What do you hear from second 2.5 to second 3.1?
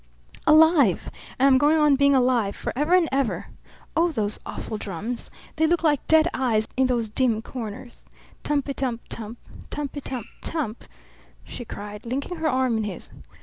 forever and